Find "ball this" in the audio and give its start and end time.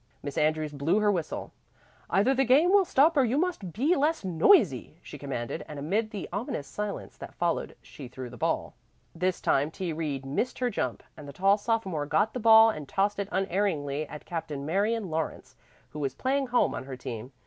8.35-9.39